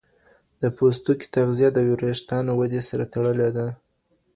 [0.61, 3.67] د پوستکي تغذیه د وریښتانو ودې سره تړلې ده.